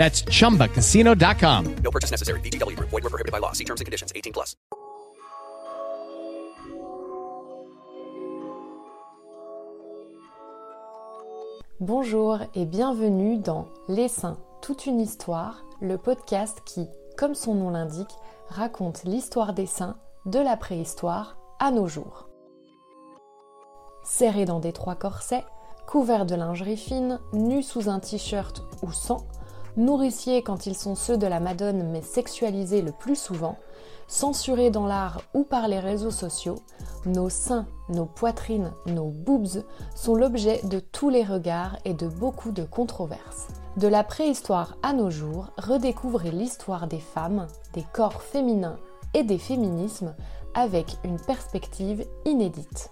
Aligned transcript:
That's 0.00 0.22
chumbacasino.com. 0.22 1.76
No 1.84 1.90
purchase 1.90 2.10
necessary. 2.10 2.40
VGW 2.40 2.74
Group. 2.74 2.88
Void 2.88 3.04
were 3.04 3.10
prohibited 3.10 3.32
by 3.32 3.38
law. 3.38 3.52
See 3.52 3.64
terms 3.64 3.82
and 3.82 3.86
conditions. 3.86 4.10
18 4.16 4.32
plus. 4.32 4.56
Bonjour 11.80 12.38
et 12.54 12.64
bienvenue 12.64 13.38
dans 13.38 13.68
Les 13.88 14.08
Saints, 14.08 14.38
toute 14.62 14.86
une 14.86 15.00
histoire, 15.00 15.64
le 15.82 15.98
podcast 15.98 16.62
qui, 16.64 16.88
comme 17.18 17.34
son 17.34 17.54
nom 17.54 17.68
l'indique, 17.68 18.14
raconte 18.48 19.04
l'histoire 19.04 19.52
des 19.52 19.66
saints 19.66 19.96
de 20.24 20.38
la 20.38 20.56
préhistoire 20.56 21.36
à 21.58 21.70
nos 21.70 21.86
jours. 21.86 22.28
Serrés 24.02 24.46
dans 24.46 24.60
des 24.60 24.72
trois 24.72 24.94
corsets, 24.94 25.44
couverts 25.86 26.26
de 26.26 26.36
lingerie 26.36 26.78
fine, 26.78 27.18
nus 27.34 27.62
sous 27.62 27.88
un 27.88 28.00
t-shirt 28.00 28.62
ou 28.82 28.92
sans, 28.92 29.26
nourriciers 29.76 30.42
quand 30.42 30.66
ils 30.66 30.76
sont 30.76 30.94
ceux 30.94 31.16
de 31.16 31.26
la 31.26 31.40
Madone 31.40 31.90
mais 31.90 32.02
sexualisés 32.02 32.82
le 32.82 32.92
plus 32.92 33.16
souvent, 33.16 33.56
censurés 34.08 34.70
dans 34.70 34.86
l'art 34.86 35.22
ou 35.34 35.44
par 35.44 35.68
les 35.68 35.78
réseaux 35.78 36.10
sociaux, 36.10 36.58
nos 37.06 37.28
seins, 37.28 37.66
nos 37.88 38.06
poitrines, 38.06 38.72
nos 38.86 39.08
boobs 39.08 39.64
sont 39.94 40.14
l'objet 40.14 40.60
de 40.64 40.80
tous 40.80 41.10
les 41.10 41.24
regards 41.24 41.78
et 41.84 41.94
de 41.94 42.08
beaucoup 42.08 42.50
de 42.50 42.64
controverses. 42.64 43.48
De 43.76 43.86
la 43.86 44.02
préhistoire 44.02 44.76
à 44.82 44.92
nos 44.92 45.10
jours, 45.10 45.50
redécouvrez 45.56 46.32
l'histoire 46.32 46.88
des 46.88 46.98
femmes, 46.98 47.46
des 47.72 47.84
corps 47.92 48.22
féminins 48.22 48.78
et 49.14 49.22
des 49.22 49.38
féminismes 49.38 50.14
avec 50.54 50.96
une 51.04 51.20
perspective 51.20 52.04
inédite. 52.24 52.90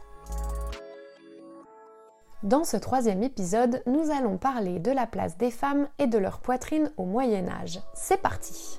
Dans 2.44 2.62
ce 2.62 2.76
troisième 2.76 3.24
épisode, 3.24 3.82
nous 3.86 4.12
allons 4.12 4.38
parler 4.38 4.78
de 4.78 4.92
la 4.92 5.08
place 5.08 5.36
des 5.38 5.50
femmes 5.50 5.88
et 5.98 6.06
de 6.06 6.18
leur 6.18 6.38
poitrine 6.38 6.92
au 6.96 7.04
Moyen 7.04 7.48
Âge. 7.48 7.80
C'est 7.94 8.22
parti 8.22 8.78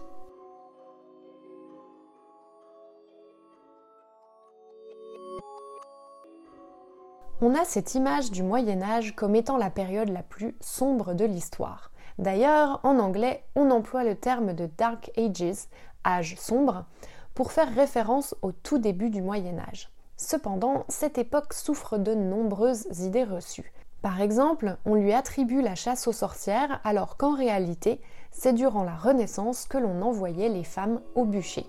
On 7.42 7.54
a 7.54 7.66
cette 7.66 7.96
image 7.96 8.32
du 8.32 8.44
Moyen 8.44 8.82
Âge 8.82 9.14
comme 9.14 9.36
étant 9.36 9.58
la 9.58 9.70
période 9.70 10.10
la 10.10 10.24
plus 10.24 10.56
sombre 10.62 11.14
de 11.14 11.26
l'histoire. 11.26 11.92
D'ailleurs, 12.18 12.80
en 12.84 12.98
anglais, 12.98 13.44
on 13.56 13.72
emploie 13.72 14.06
le 14.06 14.16
terme 14.16 14.54
de 14.54 14.70
Dark 14.78 15.12
Ages, 15.18 15.68
âge 16.08 16.38
sombre, 16.38 16.86
pour 17.34 17.52
faire 17.52 17.74
référence 17.76 18.36
au 18.42 18.54
tout 18.54 18.78
début 18.78 19.10
du 19.10 19.22
Moyen 19.22 19.60
Âge. 19.60 19.90
Cependant, 20.22 20.84
cette 20.90 21.18
époque 21.18 21.54
souffre 21.54 21.98
de 21.98 22.14
nombreuses 22.14 22.86
idées 23.00 23.24
reçues. 23.24 23.72
Par 24.02 24.20
exemple, 24.20 24.76
on 24.86 24.96
lui 24.96 25.14
attribue 25.14 25.62
la 25.62 25.76
chasse 25.76 26.10
aux 26.10 26.14
sorcières 26.14 26.82
alors 26.84 27.16
qu'en 27.16 27.34
réalité, 27.34 28.02
c'est 28.30 28.52
durant 28.52 28.84
la 28.84 28.96
Renaissance 28.96 29.66
que 29.66 29.78
l'on 29.78 30.02
envoyait 30.02 30.50
les 30.50 30.66
femmes 30.66 31.00
au 31.16 31.24
bûcher. 31.24 31.66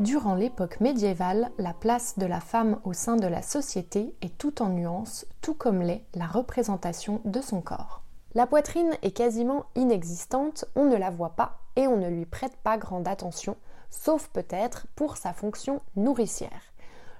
Durant 0.00 0.34
l'époque 0.34 0.80
médiévale, 0.80 1.52
la 1.56 1.72
place 1.72 2.18
de 2.18 2.26
la 2.26 2.40
femme 2.40 2.80
au 2.82 2.94
sein 2.94 3.14
de 3.14 3.28
la 3.28 3.42
société 3.42 4.16
est 4.22 4.36
tout 4.36 4.60
en 4.60 4.70
nuances, 4.70 5.24
tout 5.40 5.54
comme 5.54 5.82
l'est 5.82 6.04
la 6.14 6.26
représentation 6.26 7.20
de 7.24 7.40
son 7.40 7.60
corps. 7.60 8.02
La 8.38 8.46
poitrine 8.46 8.96
est 9.02 9.10
quasiment 9.10 9.64
inexistante, 9.74 10.64
on 10.76 10.84
ne 10.84 10.94
la 10.94 11.10
voit 11.10 11.30
pas 11.34 11.58
et 11.74 11.88
on 11.88 11.96
ne 11.96 12.06
lui 12.06 12.24
prête 12.24 12.54
pas 12.62 12.78
grande 12.78 13.08
attention, 13.08 13.56
sauf 13.90 14.28
peut-être 14.28 14.86
pour 14.94 15.16
sa 15.16 15.32
fonction 15.32 15.80
nourricière. 15.96 16.72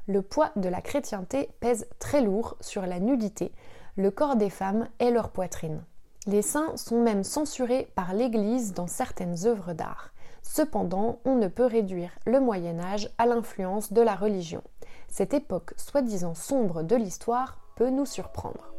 Le 0.06 0.22
poids 0.22 0.52
de 0.54 0.68
la 0.68 0.80
chrétienté 0.80 1.50
pèse 1.58 1.88
très 1.98 2.20
lourd 2.20 2.56
sur 2.60 2.86
la 2.86 3.00
nudité, 3.00 3.50
le 3.96 4.12
corps 4.12 4.36
des 4.36 4.48
femmes 4.48 4.86
et 5.00 5.10
leur 5.10 5.30
poitrine. 5.30 5.82
Les 6.28 6.42
seins 6.42 6.76
sont 6.76 7.02
même 7.02 7.24
censurés 7.24 7.90
par 7.96 8.14
l'Église 8.14 8.72
dans 8.72 8.86
certaines 8.86 9.44
œuvres 9.44 9.72
d'art. 9.72 10.12
Cependant, 10.42 11.18
on 11.24 11.34
ne 11.34 11.48
peut 11.48 11.66
réduire 11.66 12.12
le 12.26 12.38
Moyen 12.38 12.78
Âge 12.78 13.10
à 13.18 13.26
l'influence 13.26 13.92
de 13.92 14.02
la 14.02 14.14
religion. 14.14 14.62
Cette 15.08 15.34
époque 15.34 15.74
soi-disant 15.78 16.34
sombre 16.34 16.84
de 16.84 16.94
l'histoire 16.94 17.58
peut 17.74 17.90
nous 17.90 18.06
surprendre. 18.06 18.77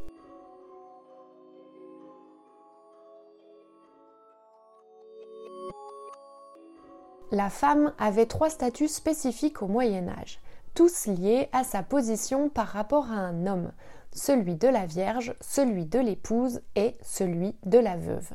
La 7.32 7.52
femme 7.52 7.94
avait 8.00 8.26
trois 8.26 8.50
statuts 8.50 8.88
spécifiques 8.88 9.62
au 9.62 9.68
Moyen 9.68 10.08
Âge, 10.08 10.40
tous 10.74 11.06
liés 11.06 11.48
à 11.52 11.64
sa 11.64 11.84
position 11.84 12.50
par 12.50 12.68
rapport 12.68 13.12
à 13.12 13.18
un 13.18 13.46
homme, 13.46 13.72
celui 14.12 14.56
de 14.56 14.68
la 14.68 14.88
Vierge, 14.88 15.36
celui 15.40 15.86
de 15.86 16.00
l'épouse 16.00 16.62
et 16.76 16.96
celui 17.04 17.56
de 17.66 17.78
la 17.78 17.98
veuve. 17.98 18.32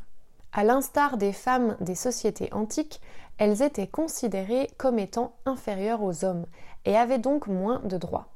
À 0.52 0.62
l'instar 0.62 1.16
des 1.16 1.32
femmes 1.32 1.76
des 1.80 1.96
sociétés 1.96 2.52
antiques, 2.52 3.00
elles 3.38 3.62
étaient 3.62 3.88
considérées 3.88 4.70
comme 4.78 5.00
étant 5.00 5.34
inférieures 5.44 6.04
aux 6.04 6.24
hommes 6.24 6.46
et 6.84 6.96
avaient 6.96 7.18
donc 7.18 7.48
moins 7.48 7.80
de 7.80 7.98
droits. 7.98 8.28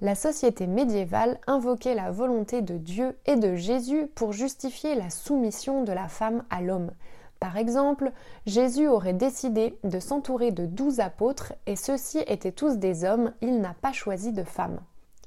La 0.00 0.14
société 0.14 0.68
médiévale 0.68 1.40
invoquait 1.48 1.96
la 1.96 2.12
volonté 2.12 2.62
de 2.62 2.76
Dieu 2.76 3.18
et 3.26 3.34
de 3.34 3.56
Jésus 3.56 4.06
pour 4.14 4.32
justifier 4.32 4.94
la 4.94 5.10
soumission 5.10 5.82
de 5.82 5.92
la 5.92 6.06
femme 6.06 6.44
à 6.50 6.60
l'homme. 6.60 6.92
Par 7.42 7.56
exemple, 7.56 8.12
Jésus 8.46 8.86
aurait 8.86 9.14
décidé 9.14 9.76
de 9.82 9.98
s'entourer 9.98 10.52
de 10.52 10.64
douze 10.64 11.00
apôtres 11.00 11.54
et 11.66 11.74
ceux-ci 11.74 12.20
étaient 12.28 12.52
tous 12.52 12.76
des 12.76 13.04
hommes, 13.04 13.32
il 13.40 13.60
n'a 13.60 13.74
pas 13.82 13.90
choisi 13.90 14.30
de 14.30 14.44
femmes. 14.44 14.78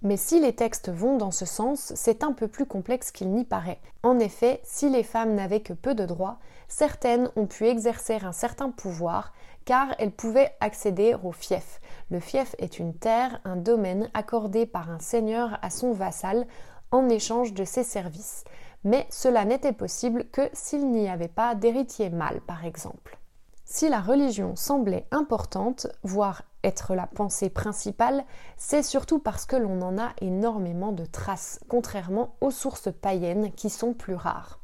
Mais 0.02 0.16
si 0.16 0.40
les 0.40 0.56
textes 0.56 0.90
vont 0.90 1.18
dans 1.18 1.32
ce 1.32 1.46
sens, 1.46 1.92
c'est 1.94 2.24
un 2.24 2.32
peu 2.32 2.48
plus 2.48 2.66
complexe 2.66 3.12
qu'il 3.12 3.32
n'y 3.32 3.44
paraît. 3.44 3.82
En 4.02 4.18
effet, 4.18 4.62
si 4.64 4.90
les 4.90 5.04
femmes 5.04 5.36
n'avaient 5.36 5.60
que 5.60 5.74
peu 5.74 5.94
de 5.94 6.06
droits, 6.06 6.40
certaines 6.70 7.30
ont 7.36 7.48
pu 7.48 7.68
exercer 7.68 8.20
un 8.24 8.32
certain 8.32 8.70
pouvoir 8.70 9.34
car 9.66 9.94
elles 10.00 10.12
pouvaient 10.12 10.56
accéder 10.62 11.18
au 11.22 11.34
fief. 11.34 11.82
Le 12.12 12.22
fief 12.22 12.56
est 12.60 12.80
une 12.80 12.94
terre, 12.94 13.42
un 13.44 13.58
domaine 13.58 14.10
accordé 14.14 14.66
par 14.66 14.90
un 14.90 15.00
seigneur 15.00 15.60
à 15.62 15.70
son 15.70 15.92
vassal 15.92 16.48
en 16.92 17.10
échange 17.10 17.54
de 17.54 17.66
ses 17.66 17.84
services. 17.84 18.46
Mais 18.86 19.08
cela 19.10 19.44
n'était 19.44 19.74
possible 19.74 20.26
que 20.32 20.48
s'il 20.54 20.90
n'y 20.92 21.10
avait 21.10 21.28
pas 21.28 21.56
d'héritier 21.56 22.10
mâle, 22.10 22.40
par 22.42 22.66
exemple. 22.66 23.18
Si 23.66 23.90
la 23.90 24.00
religion 24.00 24.56
semblait 24.56 25.08
importante, 25.10 25.88
voire 26.04 26.44
être 26.64 26.94
la 26.94 27.08
pensée 27.08 27.50
principale, 27.50 28.24
c'est 28.58 28.84
surtout 28.84 29.18
parce 29.18 29.48
que 29.48 29.56
l'on 29.56 29.82
en 29.82 29.98
a 29.98 30.12
énormément 30.22 30.92
de 30.92 31.06
traces, 31.06 31.60
contrairement 31.68 32.36
aux 32.42 32.52
sources 32.52 32.90
païennes 32.92 33.52
qui 33.54 33.72
sont 33.72 33.94
plus 33.94 34.16
rares. 34.16 34.60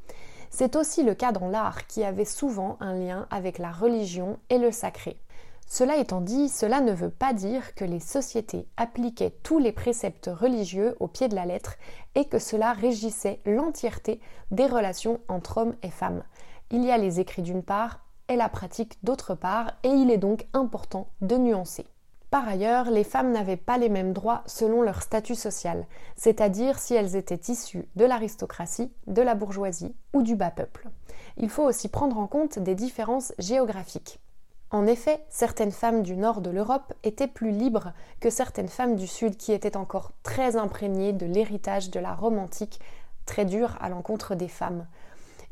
C'est 0.51 0.75
aussi 0.75 1.01
le 1.01 1.15
cas 1.15 1.31
dans 1.31 1.49
l'art 1.49 1.87
qui 1.87 2.03
avait 2.03 2.25
souvent 2.25 2.77
un 2.79 2.93
lien 2.93 3.25
avec 3.31 3.57
la 3.57 3.71
religion 3.71 4.37
et 4.51 4.59
le 4.59 4.71
sacré. 4.71 5.19
Cela 5.73 5.95
étant 5.95 6.19
dit, 6.19 6.49
cela 6.49 6.81
ne 6.81 6.91
veut 6.91 7.09
pas 7.09 7.31
dire 7.31 7.75
que 7.75 7.85
les 7.85 8.01
sociétés 8.01 8.67
appliquaient 8.75 9.37
tous 9.41 9.57
les 9.57 9.71
préceptes 9.71 10.29
religieux 10.29 10.97
au 10.99 11.07
pied 11.07 11.29
de 11.29 11.33
la 11.35 11.45
lettre 11.45 11.75
et 12.13 12.25
que 12.25 12.39
cela 12.39 12.73
régissait 12.73 13.39
l'entièreté 13.45 14.19
des 14.51 14.65
relations 14.65 15.21
entre 15.29 15.59
hommes 15.59 15.75
et 15.81 15.89
femmes. 15.89 16.23
Il 16.71 16.83
y 16.83 16.91
a 16.91 16.97
les 16.97 17.21
écrits 17.21 17.41
d'une 17.41 17.63
part, 17.63 18.01
et 18.27 18.35
la 18.35 18.49
pratique 18.49 18.97
d'autre 19.05 19.33
part, 19.33 19.71
et 19.83 19.87
il 19.87 20.11
est 20.11 20.17
donc 20.17 20.45
important 20.51 21.07
de 21.21 21.37
nuancer. 21.37 21.85
Par 22.31 22.49
ailleurs, 22.49 22.91
les 22.91 23.05
femmes 23.05 23.31
n'avaient 23.31 23.55
pas 23.55 23.77
les 23.77 23.87
mêmes 23.87 24.11
droits 24.11 24.43
selon 24.47 24.81
leur 24.81 25.01
statut 25.01 25.35
social, 25.35 25.87
c'est-à-dire 26.17 26.79
si 26.79 26.95
elles 26.95 27.15
étaient 27.15 27.49
issues 27.49 27.87
de 27.95 28.03
l'aristocratie, 28.03 28.91
de 29.07 29.21
la 29.21 29.35
bourgeoisie 29.35 29.95
ou 30.11 30.21
du 30.21 30.35
bas 30.35 30.51
peuple. 30.51 30.89
Il 31.37 31.49
faut 31.49 31.63
aussi 31.63 31.87
prendre 31.87 32.17
en 32.17 32.27
compte 32.27 32.59
des 32.59 32.75
différences 32.75 33.31
géographiques. 33.39 34.19
En 34.71 34.87
effet, 34.87 35.25
certaines 35.29 35.73
femmes 35.73 36.01
du 36.01 36.15
nord 36.15 36.39
de 36.39 36.49
l'Europe 36.49 36.93
étaient 37.03 37.27
plus 37.27 37.51
libres 37.51 37.91
que 38.21 38.29
certaines 38.29 38.69
femmes 38.69 38.95
du 38.95 39.05
sud 39.05 39.35
qui 39.35 39.51
étaient 39.51 39.75
encore 39.75 40.13
très 40.23 40.55
imprégnées 40.55 41.11
de 41.11 41.25
l'héritage 41.25 41.89
de 41.89 41.99
la 41.99 42.13
Rome 42.13 42.39
antique, 42.39 42.79
très 43.25 43.43
dure 43.43 43.77
à 43.81 43.89
l'encontre 43.89 44.33
des 44.33 44.47
femmes. 44.47 44.87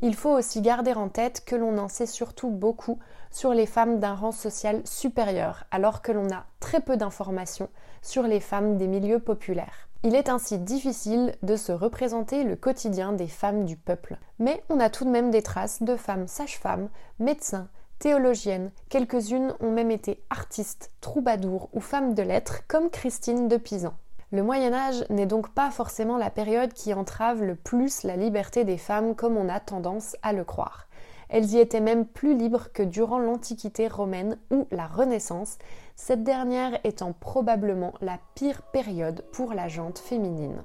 Il 0.01 0.15
faut 0.15 0.31
aussi 0.31 0.61
garder 0.61 0.93
en 0.93 1.09
tête 1.09 1.43
que 1.45 1.57
l'on 1.57 1.77
en 1.77 1.89
sait 1.89 2.05
surtout 2.05 2.49
beaucoup 2.49 2.99
sur 3.29 3.53
les 3.53 3.65
femmes 3.65 3.99
d'un 3.99 4.15
rang 4.15 4.31
social 4.31 4.81
supérieur, 4.85 5.65
alors 5.71 6.01
que 6.01 6.13
l'on 6.13 6.31
a 6.31 6.45
très 6.61 6.79
peu 6.79 6.95
d'informations 6.95 7.69
sur 8.01 8.23
les 8.23 8.39
femmes 8.39 8.77
des 8.77 8.87
milieux 8.87 9.19
populaires. 9.19 9.89
Il 10.03 10.15
est 10.15 10.29
ainsi 10.29 10.57
difficile 10.57 11.35
de 11.43 11.57
se 11.57 11.73
représenter 11.73 12.45
le 12.45 12.55
quotidien 12.55 13.11
des 13.11 13.27
femmes 13.27 13.65
du 13.65 13.75
peuple. 13.75 14.17
Mais 14.39 14.63
on 14.69 14.79
a 14.79 14.89
tout 14.89 15.03
de 15.03 15.09
même 15.09 15.29
des 15.29 15.41
traces 15.41 15.83
de 15.83 15.97
femmes 15.97 16.29
sages-femmes, 16.29 16.87
médecins, 17.19 17.67
théologiennes, 17.99 18.71
quelques-unes 18.89 19.53
ont 19.59 19.71
même 19.71 19.91
été 19.91 20.23
artistes, 20.29 20.91
troubadours 21.01 21.69
ou 21.73 21.81
femmes 21.81 22.13
de 22.13 22.23
lettres 22.23 22.61
comme 22.67 22.89
Christine 22.89 23.47
de 23.47 23.57
Pisan. 23.57 23.93
Le 24.31 24.43
Moyen 24.43 24.73
Âge 24.73 25.05
n'est 25.09 25.25
donc 25.25 25.49
pas 25.53 25.71
forcément 25.71 26.17
la 26.17 26.29
période 26.29 26.73
qui 26.73 26.93
entrave 26.93 27.43
le 27.43 27.55
plus 27.55 28.03
la 28.03 28.15
liberté 28.15 28.63
des 28.63 28.77
femmes 28.77 29.15
comme 29.15 29.37
on 29.37 29.49
a 29.49 29.59
tendance 29.59 30.15
à 30.21 30.33
le 30.33 30.43
croire. 30.43 30.87
Elles 31.29 31.51
y 31.51 31.59
étaient 31.59 31.79
même 31.79 32.05
plus 32.05 32.35
libres 32.35 32.71
que 32.73 32.83
durant 32.83 33.19
l'Antiquité 33.19 33.87
romaine 33.87 34.37
ou 34.51 34.67
la 34.71 34.87
Renaissance, 34.87 35.57
cette 35.95 36.23
dernière 36.23 36.79
étant 36.83 37.13
probablement 37.13 37.93
la 38.01 38.19
pire 38.33 38.63
période 38.63 39.23
pour 39.31 39.53
la 39.53 39.67
jante 39.67 39.99
féminine. 39.99 40.63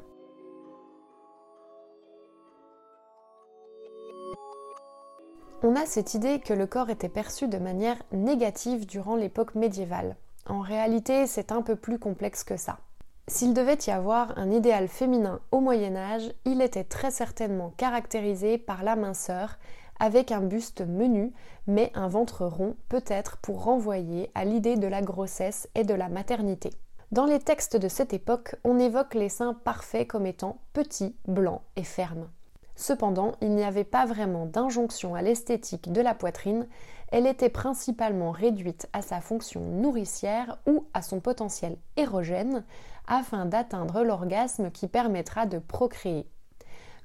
On 5.66 5.76
a 5.76 5.87
cette 5.87 6.12
idée 6.12 6.40
que 6.40 6.52
le 6.52 6.66
corps 6.66 6.90
était 6.90 7.08
perçu 7.08 7.49
de 7.49 7.56
manière 7.56 7.96
négative 8.12 8.84
durant 8.84 9.16
l'époque 9.16 9.55
médiévale. 9.55 10.14
En 10.46 10.61
réalité, 10.61 11.26
c'est 11.26 11.52
un 11.52 11.62
peu 11.62 11.75
plus 11.75 11.99
complexe 11.99 12.44
que 12.44 12.58
ça. 12.58 12.81
S'il 13.28 13.55
devait 13.55 13.78
y 13.87 13.90
avoir 13.90 14.37
un 14.37 14.50
idéal 14.50 14.88
féminin 14.88 15.40
au 15.52 15.61
Moyen 15.61 15.96
Âge, 15.96 16.31
il 16.44 16.61
était 16.61 16.84
très 16.84 17.11
certainement 17.11 17.72
caractérisé 17.78 18.58
par 18.58 18.82
la 18.84 18.94
minceur, 18.94 19.56
avec 19.99 20.32
un 20.32 20.43
buste 20.43 20.82
menu, 20.82 21.32
mais 21.66 21.90
un 21.94 22.08
ventre 22.08 22.44
rond, 22.44 22.76
peut-être 22.90 23.38
pour 23.38 23.64
renvoyer 23.64 24.31
à 24.34 24.44
l'idée 24.44 24.76
de 24.76 24.87
la 24.87 25.00
grossesse 25.00 25.66
et 25.75 25.84
de 25.84 25.94
la 25.94 26.11
maternité. 26.11 26.75
Dans 27.11 27.25
les 27.25 27.38
textes 27.38 27.78
de 27.78 27.88
cette 27.88 28.12
époque, 28.12 28.56
on 28.64 28.78
évoque 28.78 29.14
les 29.14 29.31
seins 29.31 29.55
parfaits 29.55 30.08
comme 30.08 30.26
étant 30.26 30.58
petits, 30.75 31.16
blancs 31.26 31.62
et 31.76 31.84
fermes. 31.84 32.28
Cependant, 32.76 33.32
il 33.41 33.55
n'y 33.55 33.65
avait 33.65 33.85
pas 33.85 34.05
vraiment 34.05 34.47
d'injonction 34.47 35.15
à 35.15 35.23
l'esthétique 35.23 35.93
de 35.93 36.00
la 36.00 36.15
poitrine, 36.15 36.67
elle 37.12 37.26
était 37.26 37.49
principalement 37.49 38.32
réduite 38.32 38.88
à 38.93 39.00
sa 39.00 39.21
fonction 39.21 39.61
nourricière 39.61 40.59
ou 40.67 40.87
à 40.94 41.03
son 41.03 41.21
potentiel 41.21 41.76
érogène 41.97 42.65
afin 43.06 43.47
d'atteindre 43.47 44.03
l'orgasme 44.03 44.71
qui 44.71 44.88
permettra 44.88 45.47
de 45.47 45.59
procréer. 45.59 46.29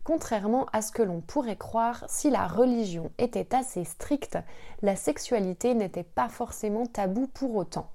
Contrairement 0.04 0.66
à 0.74 0.81
ce 0.81 0.92
que 0.92 1.04
l'on 1.04 1.21
pourrait 1.21 1.57
croire, 1.57 2.04
si 2.07 2.31
la 2.31 2.48
religion 2.48 3.12
était 3.19 3.54
assez 3.54 3.83
stricte, 3.83 4.39
la 4.81 4.95
sexualité 4.95 5.75
n'était 5.75 6.04
pas 6.04 6.30
forcément 6.30 6.88
tabou 6.88 7.27
pour 7.27 7.56
autant. 7.56 7.92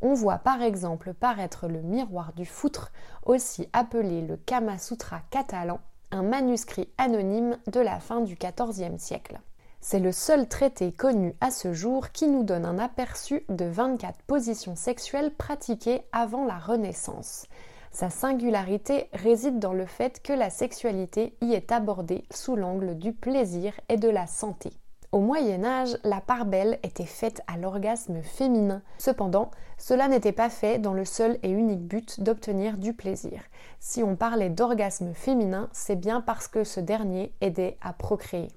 On 0.00 0.14
voit 0.14 0.38
par 0.38 0.62
exemple 0.62 1.12
paraître 1.12 1.68
le 1.68 1.82
miroir 1.82 2.32
du 2.32 2.46
foutre, 2.46 2.90
aussi 3.26 3.68
appelé 3.74 4.22
le 4.22 4.38
Kama 4.38 4.78
Sutra 4.78 5.20
catalan, 5.30 5.80
un 6.10 6.22
manuscrit 6.22 6.88
anonyme 6.98 7.58
de 7.66 7.80
la 7.80 8.00
fin 8.00 8.20
du 8.20 8.36
XIVe 8.36 8.98
siècle. 8.98 9.40
C'est 9.80 9.98
le 9.98 10.12
seul 10.12 10.46
traité 10.46 10.92
connu 10.92 11.34
à 11.40 11.50
ce 11.50 11.72
jour 11.72 12.10
qui 12.10 12.28
nous 12.28 12.44
donne 12.44 12.66
un 12.66 12.78
aperçu 12.78 13.44
de 13.48 13.64
24 13.64 14.22
positions 14.22 14.76
sexuelles 14.76 15.32
pratiquées 15.34 16.02
avant 16.12 16.44
la 16.44 16.58
Renaissance. 16.58 17.46
Sa 17.90 18.10
singularité 18.10 19.08
réside 19.12 19.58
dans 19.58 19.72
le 19.72 19.86
fait 19.86 20.22
que 20.22 20.32
la 20.32 20.50
sexualité 20.50 21.34
y 21.40 21.54
est 21.54 21.72
abordée 21.72 22.24
sous 22.30 22.56
l'angle 22.56 22.96
du 22.98 23.12
plaisir 23.12 23.72
et 23.88 23.96
de 23.96 24.08
la 24.08 24.26
santé. 24.26 24.70
Au 25.12 25.18
Moyen 25.18 25.64
Âge, 25.64 25.98
la 26.04 26.20
part 26.20 26.44
belle 26.44 26.78
était 26.84 27.04
faite 27.04 27.42
à 27.48 27.56
l'orgasme 27.56 28.22
féminin. 28.22 28.80
Cependant, 28.96 29.50
cela 29.76 30.06
n'était 30.06 30.30
pas 30.30 30.48
fait 30.48 30.78
dans 30.78 30.92
le 30.92 31.04
seul 31.04 31.36
et 31.42 31.50
unique 31.50 31.84
but 31.84 32.20
d'obtenir 32.20 32.76
du 32.76 32.94
plaisir. 32.94 33.42
Si 33.80 34.04
on 34.04 34.14
parlait 34.14 34.50
d'orgasme 34.50 35.12
féminin, 35.12 35.68
c'est 35.72 35.96
bien 35.96 36.20
parce 36.20 36.46
que 36.46 36.62
ce 36.62 36.78
dernier 36.78 37.34
aidait 37.40 37.76
à 37.80 37.92
procréer. 37.92 38.52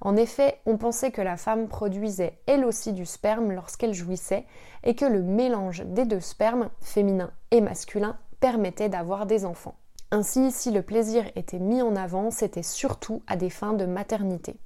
En 0.00 0.16
effet, 0.16 0.60
on 0.64 0.78
pensait 0.78 1.10
que 1.10 1.20
la 1.20 1.36
femme 1.36 1.68
produisait 1.68 2.38
elle 2.46 2.64
aussi 2.64 2.94
du 2.94 3.04
sperme 3.04 3.52
lorsqu'elle 3.52 3.92
jouissait 3.92 4.46
et 4.84 4.94
que 4.94 5.04
le 5.04 5.20
mélange 5.20 5.84
des 5.84 6.06
deux 6.06 6.20
spermes, 6.20 6.70
féminin 6.80 7.32
et 7.50 7.60
masculin, 7.60 8.16
permettait 8.40 8.88
d'avoir 8.88 9.26
des 9.26 9.44
enfants. 9.44 9.76
Ainsi, 10.10 10.52
si 10.52 10.70
le 10.70 10.80
plaisir 10.80 11.26
était 11.36 11.58
mis 11.58 11.82
en 11.82 11.96
avant, 11.96 12.30
c'était 12.30 12.62
surtout 12.62 13.22
à 13.26 13.36
des 13.36 13.50
fins 13.50 13.74
de 13.74 13.84
maternité. 13.84 14.56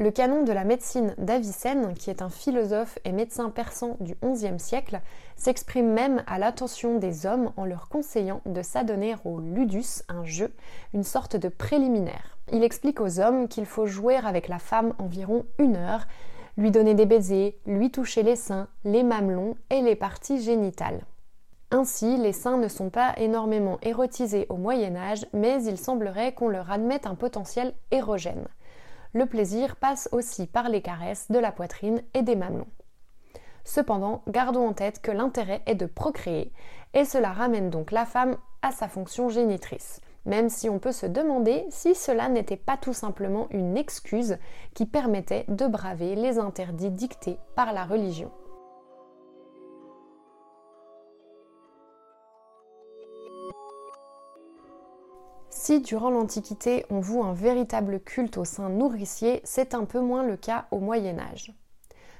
Le 0.00 0.10
canon 0.10 0.42
de 0.42 0.52
la 0.52 0.64
médecine 0.64 1.14
d'Avicenne, 1.18 1.92
qui 1.94 2.08
est 2.08 2.22
un 2.22 2.30
philosophe 2.30 2.98
et 3.04 3.12
médecin 3.12 3.50
persan 3.50 3.98
du 4.00 4.16
XIe 4.24 4.58
siècle, 4.58 5.02
s'exprime 5.36 5.92
même 5.92 6.24
à 6.26 6.38
l'attention 6.38 6.98
des 6.98 7.26
hommes 7.26 7.52
en 7.58 7.66
leur 7.66 7.90
conseillant 7.90 8.40
de 8.46 8.62
s'adonner 8.62 9.16
au 9.26 9.38
ludus, 9.38 10.02
un 10.08 10.24
jeu, 10.24 10.54
une 10.94 11.04
sorte 11.04 11.36
de 11.36 11.48
préliminaire. 11.48 12.38
Il 12.52 12.64
explique 12.64 13.02
aux 13.02 13.20
hommes 13.20 13.48
qu'il 13.48 13.66
faut 13.66 13.84
jouer 13.84 14.16
avec 14.16 14.48
la 14.48 14.58
femme 14.58 14.94
environ 14.98 15.44
une 15.58 15.76
heure, 15.76 16.06
lui 16.56 16.70
donner 16.70 16.94
des 16.94 17.06
baisers, 17.06 17.54
lui 17.66 17.90
toucher 17.90 18.22
les 18.22 18.36
seins, 18.36 18.68
les 18.84 19.02
mamelons 19.02 19.56
et 19.68 19.82
les 19.82 19.94
parties 19.94 20.40
génitales. 20.40 21.04
Ainsi, 21.70 22.16
les 22.16 22.32
seins 22.32 22.56
ne 22.56 22.68
sont 22.68 22.90
pas 22.90 23.12
énormément 23.18 23.78
érotisés 23.82 24.46
au 24.48 24.56
Moyen 24.56 24.96
Âge, 24.96 25.26
mais 25.34 25.62
il 25.64 25.76
semblerait 25.76 26.32
qu'on 26.32 26.48
leur 26.48 26.70
admette 26.70 27.06
un 27.06 27.14
potentiel 27.14 27.74
érogène 27.90 28.48
le 29.12 29.26
plaisir 29.26 29.76
passe 29.76 30.08
aussi 30.12 30.46
par 30.46 30.68
les 30.68 30.82
caresses 30.82 31.30
de 31.30 31.38
la 31.38 31.52
poitrine 31.52 32.02
et 32.14 32.22
des 32.22 32.36
mamelons. 32.36 32.66
Cependant, 33.64 34.22
gardons 34.28 34.68
en 34.68 34.72
tête 34.72 35.00
que 35.00 35.10
l'intérêt 35.10 35.62
est 35.66 35.74
de 35.74 35.86
procréer, 35.86 36.52
et 36.94 37.04
cela 37.04 37.32
ramène 37.32 37.70
donc 37.70 37.92
la 37.92 38.06
femme 38.06 38.36
à 38.62 38.72
sa 38.72 38.88
fonction 38.88 39.28
génitrice, 39.28 40.00
même 40.24 40.48
si 40.48 40.68
on 40.68 40.78
peut 40.78 40.92
se 40.92 41.06
demander 41.06 41.64
si 41.70 41.94
cela 41.94 42.28
n'était 42.28 42.56
pas 42.56 42.76
tout 42.76 42.92
simplement 42.92 43.48
une 43.50 43.76
excuse 43.76 44.36
qui 44.74 44.86
permettait 44.86 45.44
de 45.48 45.66
braver 45.66 46.14
les 46.14 46.38
interdits 46.38 46.90
dictés 46.90 47.38
par 47.54 47.72
la 47.72 47.84
religion. 47.84 48.30
Si 55.64 55.80
durant 55.80 56.10
l'Antiquité 56.10 56.84
on 56.90 56.98
voue 56.98 57.22
un 57.22 57.34
véritable 57.34 58.00
culte 58.00 58.36
au 58.36 58.44
sein 58.44 58.68
nourricier, 58.68 59.40
c'est 59.44 59.74
un 59.74 59.84
peu 59.84 60.00
moins 60.00 60.24
le 60.24 60.36
cas 60.36 60.66
au 60.72 60.80
Moyen 60.80 61.20
Âge. 61.20 61.54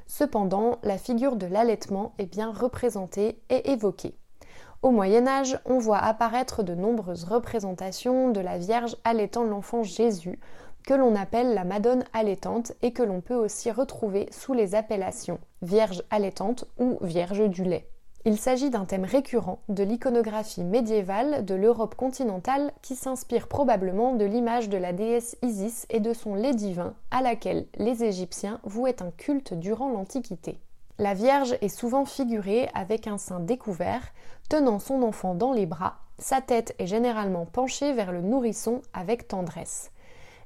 Cependant, 0.07 0.79
la 0.85 0.97
figure 0.97 1.35
de 1.35 1.47
l'allaitement 1.47 2.15
est 2.19 2.27
bien 2.27 2.53
représentée 2.53 3.43
et 3.51 3.73
évoquée. 3.73 4.17
Au 4.83 4.93
Moyen 4.93 5.27
Âge, 5.27 5.59
on 5.65 5.79
voit 5.79 5.99
apparaître 5.99 6.63
de 6.63 6.77
nombreuses 6.77 7.25
représentations 7.25 8.31
de 8.31 8.39
la 8.39 8.59
Vierge 8.59 8.97
allaitant 9.03 9.43
l'enfant 9.43 9.83
Jésus, 9.83 10.39
que 10.87 10.95
l'on 10.95 11.17
appelle 11.17 11.53
la 11.53 11.65
Madone 11.65 12.05
allaitante 12.13 12.75
et 12.81 12.93
que 12.93 13.03
l'on 13.03 13.21
peut 13.21 13.35
aussi 13.35 13.73
retrouver 13.73 14.29
sous 14.31 14.53
les 14.53 14.77
appellations 14.77 15.41
Vierge 15.63 16.05
allaitante 16.11 16.67
ou 16.79 16.97
Vierge 17.01 17.51
du 17.51 17.65
lait. 17.65 17.92
Il 18.25 18.39
s'agit 18.39 18.71
d'un 18.71 18.85
thème 18.85 19.05
récurrent 19.05 19.59
de 19.69 19.83
l'iconographie 19.83 20.63
médiévale 20.63 21.45
de 21.45 21.57
l'Europe 21.57 21.97
continentale 21.97 22.73
qui 22.81 22.95
s'inspire 22.95 23.49
probablement 23.49 24.15
de 24.15 24.25
l'image 24.25 24.69
de 24.69 24.77
la 24.77 24.93
déesse 24.93 25.37
Isis 25.43 25.87
et 25.91 25.99
de 25.99 26.13
son 26.13 26.37
lait 26.37 26.55
divin 26.55 26.95
à 27.11 27.21
laquelle 27.21 27.67
les 27.79 28.05
Égyptiens 28.05 28.61
vouaient 28.63 29.03
un 29.03 29.11
culte 29.11 29.55
durant 29.55 29.91
l'Antiquité. 29.91 30.61
La 30.99 31.15
Vierge 31.15 31.57
est 31.63 31.69
souvent 31.69 32.05
figurée 32.05 32.69
avec 32.75 33.09
un 33.09 33.19
sein 33.19 33.41
découvert, 33.41 34.03
tenant 34.49 34.79
son 34.79 35.03
enfant 35.03 35.35
dans 35.35 35.53
les 35.53 35.67
bras, 35.67 35.97
sa 36.23 36.41
tête 36.41 36.77
est 36.79 36.87
généralement 36.87 37.47
penchée 37.47 37.93
vers 37.93 38.13
le 38.13 38.21
nourrisson 38.21 38.83
avec 38.93 39.27
tendresse. 39.27 39.91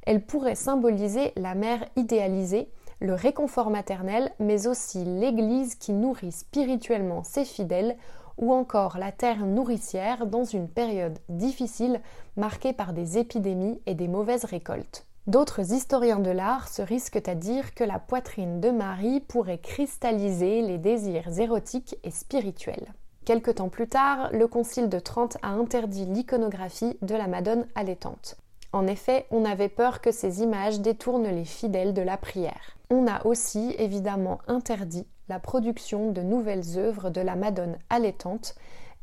Elle 0.06 0.24
pourrait 0.24 0.54
symboliser 0.54 1.32
la 1.36 1.54
mère 1.54 1.84
idéalisée 1.96 2.70
le 3.00 3.14
réconfort 3.14 3.70
maternel, 3.70 4.32
mais 4.38 4.66
aussi 4.66 5.04
l'Église 5.04 5.74
qui 5.74 5.92
nourrit 5.92 6.32
spirituellement 6.32 7.22
ses 7.22 7.44
fidèles, 7.44 7.96
ou 8.38 8.52
encore 8.52 8.98
la 8.98 9.12
terre 9.12 9.46
nourricière 9.46 10.26
dans 10.26 10.44
une 10.44 10.68
période 10.68 11.18
difficile 11.28 12.00
marquée 12.36 12.72
par 12.72 12.92
des 12.92 13.18
épidémies 13.18 13.80
et 13.86 13.94
des 13.94 14.08
mauvaises 14.08 14.44
récoltes. 14.44 15.06
D'autres 15.26 15.72
historiens 15.72 16.20
de 16.20 16.30
l'art 16.30 16.68
se 16.68 16.82
risquent 16.82 17.28
à 17.28 17.34
dire 17.34 17.74
que 17.74 17.82
la 17.82 17.98
poitrine 17.98 18.60
de 18.60 18.70
Marie 18.70 19.20
pourrait 19.20 19.58
cristalliser 19.58 20.62
les 20.62 20.78
désirs 20.78 21.40
érotiques 21.40 21.96
et 22.04 22.12
spirituels. 22.12 22.94
Quelque 23.24 23.50
temps 23.50 23.68
plus 23.68 23.88
tard, 23.88 24.30
le 24.32 24.46
Concile 24.46 24.88
de 24.88 25.00
Trente 25.00 25.36
a 25.42 25.48
interdit 25.48 26.04
l'iconographie 26.04 26.96
de 27.02 27.16
la 27.16 27.26
Madone 27.26 27.66
allaitante. 27.74 28.36
En 28.72 28.86
effet, 28.86 29.26
on 29.32 29.44
avait 29.44 29.68
peur 29.68 30.00
que 30.00 30.12
ces 30.12 30.42
images 30.42 30.80
détournent 30.80 31.26
les 31.26 31.44
fidèles 31.44 31.92
de 31.92 32.02
la 32.02 32.16
prière. 32.18 32.75
On 32.88 33.08
a 33.08 33.26
aussi 33.26 33.74
évidemment 33.78 34.38
interdit 34.46 35.06
la 35.28 35.40
production 35.40 36.12
de 36.12 36.22
nouvelles 36.22 36.78
œuvres 36.78 37.10
de 37.10 37.20
la 37.20 37.34
Madone 37.34 37.78
allaitante 37.90 38.54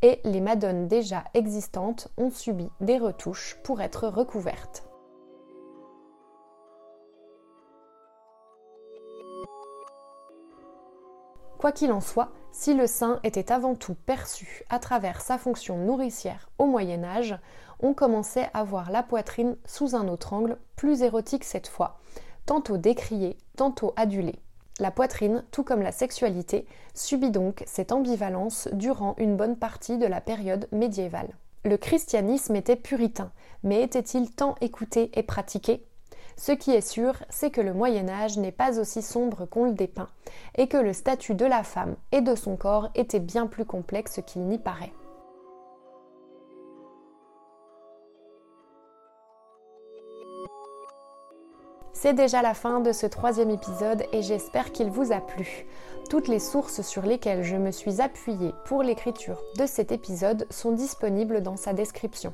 et 0.02 0.22
les 0.24 0.40
Madones 0.40 0.88
déjà 0.88 1.25
existantes 1.34 2.08
ont 2.18 2.30
subi 2.30 2.70
des 2.80 2.98
retouches 2.98 3.58
pour 3.63 3.82
être 3.82 4.08
recouvertes. 4.08 4.84
Quoi 11.58 11.72
qu'il 11.72 11.94
en 11.94 12.02
soit, 12.02 12.32
si 12.52 12.74
le 12.74 12.88
sein 12.88 13.22
était 13.24 13.52
avant 13.52 13.75
tout 13.75 13.96
perçu 13.96 14.63
à 14.70 14.80
travers 14.80 15.22
sa 15.22 15.38
fonction 15.38 15.78
nourricière 15.78 16.50
au 16.58 16.66
Moyen 16.66 17.06
Âge, 17.06 17.38
on 17.80 17.94
commençait 17.94 18.50
à 18.54 18.66
voir 18.66 18.92
la 18.92 19.04
poitrine 19.04 19.56
sous 19.66 19.96
un 19.96 20.10
autre 20.10 20.34
angle, 20.34 20.58
plus 20.75 21.04
érotique 21.04 21.46
cette 21.46 21.70
fois, 21.70 22.00
tantôt 22.45 22.77
décriée, 22.77 23.38
tantôt 23.55 23.93
adulée. 23.95 24.39
La 24.79 24.91
poitrine, 24.91 25.43
tout 25.51 25.63
comme 25.63 25.81
la 25.81 25.91
sexualité, 25.91 26.65
subit 26.95 27.31
donc 27.31 27.63
cette 27.67 27.91
ambivalence 27.91 28.67
durant 28.73 29.15
une 29.17 29.38
bonne 29.38 29.55
partie 29.55 29.97
de 29.97 30.07
la 30.07 30.19
période 30.19 30.67
médiévale. 30.71 31.29
Le 31.63 31.77
christianisme 31.77 32.55
était 32.55 32.75
puritain, 32.75 33.31
mais 33.63 33.83
était-il 33.83 34.31
tant 34.31 34.55
écouté 34.62 35.12
et 35.13 35.23
pratiqué? 35.23 35.85
Ce 36.35 36.51
qui 36.51 36.71
est 36.71 36.81
sûr, 36.81 37.13
c'est 37.29 37.51
que 37.51 37.62
le 37.62 37.73
Moyen 37.73 38.09
Âge 38.09 38.38
n'est 38.38 38.51
pas 38.51 38.79
aussi 38.79 39.03
sombre 39.03 39.45
qu'on 39.45 39.65
le 39.65 39.73
dépeint, 39.73 40.09
et 40.55 40.67
que 40.67 40.77
le 40.77 40.91
statut 40.91 41.35
de 41.35 41.45
la 41.45 41.63
femme 41.63 41.95
et 42.12 42.21
de 42.21 42.33
son 42.33 42.57
corps 42.57 42.89
était 42.95 43.19
bien 43.19 43.45
plus 43.45 43.65
complexe 43.65 44.19
qu'il 44.25 44.41
n'y 44.41 44.57
paraît. 44.57 44.91
C'est 52.03 52.12
déjà 52.12 52.41
la 52.41 52.53
fin 52.53 52.81
de 52.81 52.91
ce 52.91 53.05
troisième 53.05 53.50
épisode 53.50 54.03
et 54.12 54.22
j'espère 54.22 54.74
qu'il 54.74 54.89
vous 54.89 55.13
a 55.13 55.22
plu. 55.22 55.65
Toutes 56.10 56.27
les 56.27 56.39
sources 56.39 56.81
sur 56.81 57.03
lesquelles 57.03 57.43
je 57.43 57.55
me 57.55 57.72
suis 57.72 58.01
appuyée 58.01 58.53
pour 58.65 58.83
l'écriture 58.83 59.41
de 59.57 59.65
cet 59.65 59.93
épisode 59.93 60.45
sont 60.50 60.74
disponibles 60.74 61.41
dans 61.41 61.55
sa 61.55 61.72
description. 61.72 62.33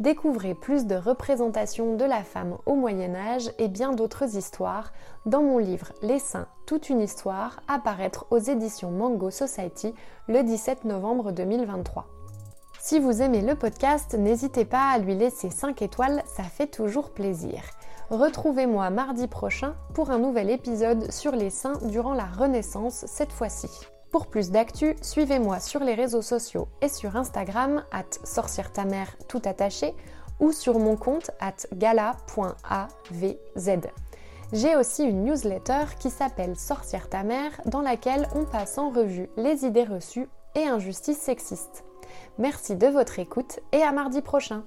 Découvrez 0.00 0.54
plus 0.54 0.84
de 0.84 0.96
représentations 0.96 1.96
de 1.96 2.04
la 2.04 2.22
femme 2.22 2.58
au 2.66 2.74
Moyen 2.74 3.14
Âge 3.14 3.50
et 3.58 3.68
bien 3.68 3.92
d'autres 3.92 4.36
histoires 4.36 4.92
dans 5.24 5.42
mon 5.42 5.56
livre 5.56 5.94
Les 6.02 6.18
Saints, 6.18 6.48
toute 6.66 6.90
une 6.90 7.00
histoire, 7.00 7.62
à 7.68 7.78
paraître 7.78 8.26
aux 8.30 8.36
éditions 8.36 8.90
Mango 8.90 9.30
Society 9.30 9.94
le 10.28 10.42
17 10.42 10.84
novembre 10.84 11.32
2023. 11.32 12.06
Si 12.78 12.98
vous 12.98 13.22
aimez 13.22 13.40
le 13.40 13.54
podcast, 13.54 14.14
n'hésitez 14.14 14.66
pas 14.66 14.90
à 14.90 14.98
lui 14.98 15.14
laisser 15.14 15.48
5 15.48 15.80
étoiles, 15.80 16.22
ça 16.26 16.42
fait 16.42 16.66
toujours 16.66 17.12
plaisir. 17.12 17.62
Retrouvez-moi 18.10 18.90
mardi 18.90 19.28
prochain 19.28 19.76
pour 19.94 20.10
un 20.10 20.18
nouvel 20.18 20.50
épisode 20.50 21.12
sur 21.12 21.30
les 21.30 21.48
saints 21.48 21.78
durant 21.84 22.12
la 22.12 22.24
Renaissance 22.24 23.04
cette 23.06 23.32
fois-ci. 23.32 23.70
Pour 24.10 24.26
plus 24.26 24.50
d'actu, 24.50 24.96
suivez-moi 25.00 25.60
sur 25.60 25.78
les 25.84 25.94
réseaux 25.94 26.20
sociaux 26.20 26.66
et 26.82 26.88
sur 26.88 27.16
Instagram, 27.16 27.84
at 27.92 28.10
sorcière 28.24 28.72
ta 28.72 28.84
mère 28.84 29.16
tout 29.28 29.40
attaché, 29.44 29.94
ou 30.40 30.50
sur 30.50 30.80
mon 30.80 30.96
compte 30.96 31.30
at 31.38 31.68
gala.avz. 31.72 32.16
J'ai 34.52 34.74
aussi 34.74 35.04
une 35.04 35.22
newsletter 35.22 35.84
qui 36.00 36.10
s'appelle 36.10 36.56
Sorcière 36.56 37.08
ta 37.08 37.22
mère, 37.22 37.52
dans 37.66 37.82
laquelle 37.82 38.26
on 38.34 38.44
passe 38.44 38.76
en 38.76 38.90
revue 38.90 39.30
les 39.36 39.64
idées 39.64 39.84
reçues 39.84 40.28
et 40.56 40.66
injustices 40.66 41.20
sexistes. 41.20 41.84
Merci 42.38 42.74
de 42.74 42.88
votre 42.88 43.20
écoute 43.20 43.60
et 43.70 43.84
à 43.84 43.92
mardi 43.92 44.20
prochain 44.20 44.64